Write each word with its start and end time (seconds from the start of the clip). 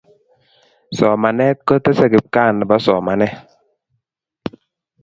somanet 0.97 1.57
kotesei 1.67 2.11
kipkaa 2.13 2.49
nepo 2.53 2.75
somanet 2.85 3.33